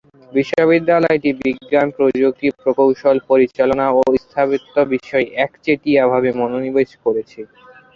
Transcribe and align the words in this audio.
বিশ্ববিদ্যালয়টি 0.31 1.31
বিজ্ঞান, 1.41 1.87
প্রযুক্তি, 1.97 2.47
প্রকৌশল, 2.59 3.15
পরিচালনা 3.29 3.85
ও 3.97 4.19
স্থাপত্য 4.23 4.75
বিষয়ে 4.93 5.27
একচেটিয়া 5.45 6.03
ভাবে 6.11 6.29
মনোনিবেশ 6.39 6.89
করেছে। 7.05 7.39